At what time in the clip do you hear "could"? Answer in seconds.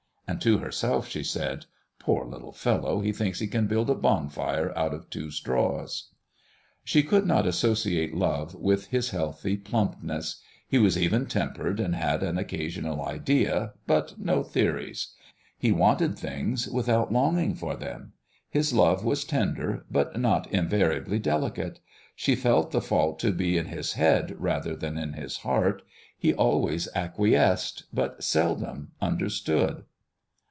7.03-7.25